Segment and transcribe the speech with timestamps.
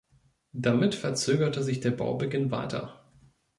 [0.55, 3.07] Damit verzögerte sich der Baubeginn weiter.